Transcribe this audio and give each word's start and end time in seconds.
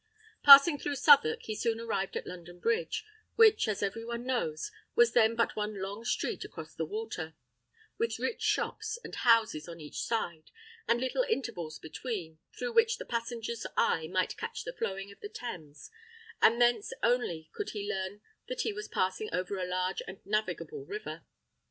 Passing 0.41 0.79
through 0.79 0.95
Southwark, 0.95 1.43
he 1.43 1.53
soon 1.53 1.79
arrived 1.79 2.17
at 2.17 2.25
London 2.25 2.57
Bridge, 2.57 3.05
which, 3.35 3.67
as 3.67 3.83
every 3.83 4.03
one 4.03 4.23
knows, 4.25 4.71
was 4.95 5.11
then 5.11 5.35
but 5.35 5.55
one 5.55 5.79
long 5.79 6.03
street 6.03 6.43
across 6.43 6.73
the 6.73 6.87
water, 6.87 7.35
with 7.99 8.17
rich 8.17 8.41
shops 8.41 8.97
and 9.03 9.13
houses 9.13 9.69
on 9.69 9.79
each 9.79 10.01
side, 10.01 10.49
and 10.87 10.99
little 10.99 11.21
intervals 11.29 11.77
between, 11.77 12.39
through 12.57 12.73
which 12.73 12.97
the 12.97 13.05
passenger's 13.05 13.67
eye 13.77 14.07
might 14.07 14.37
catch 14.37 14.63
the 14.63 14.73
flowing 14.73 15.11
of 15.11 15.19
the 15.19 15.29
Thames, 15.29 15.91
and 16.41 16.59
thence 16.59 16.93
only 17.03 17.51
could 17.53 17.69
he 17.69 17.87
learn 17.87 18.21
that 18.47 18.61
he 18.61 18.73
was 18.73 18.87
passing 18.87 19.29
over 19.31 19.59
a 19.59 19.67
large 19.69 20.01
and 20.07 20.17
navigable 20.25 20.83
river. 20.83 21.25